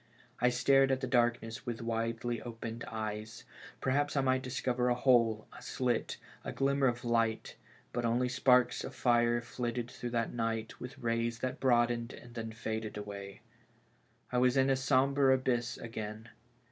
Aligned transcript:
I 0.39 0.49
stared 0.49 0.91
at 0.91 0.99
the 0.99 1.05
darkness 1.05 1.63
with 1.67 1.79
widely 1.79 2.41
opened 2.41 2.83
eyes; 2.87 3.43
perhaps 3.81 4.17
I 4.17 4.21
might 4.21 4.41
discover 4.41 4.89
a 4.89 4.95
hole, 4.95 5.45
a 5.55 5.61
slit, 5.61 6.17
a 6.43 6.51
glimmer 6.51 6.87
of 6.87 7.05
light; 7.05 7.55
but 7.93 8.03
only 8.03 8.27
sparks 8.27 8.83
of 8.83 8.95
fire 8.95 9.41
flitted 9.41 9.91
through 9.91 10.09
that 10.09 10.33
night, 10.33 10.79
with 10.79 10.97
rays 10.97 11.37
that 11.41 11.59
broadened 11.59 12.13
and 12.13 12.33
then 12.33 12.51
faded 12.51 12.97
away. 12.97 13.41
I 14.31 14.39
was 14.39 14.57
in 14.57 14.71
a 14.71 14.75
sombre 14.75 15.35
abyss 15.35 15.77
again. 15.77 16.29